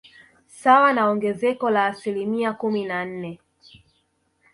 Sawa 0.61 0.93
na 0.93 1.03
ongezeko 1.09 1.69
la 1.69 1.85
asilimia 1.85 2.53
kumi 2.53 2.85
na 2.85 3.05
nne 3.05 3.39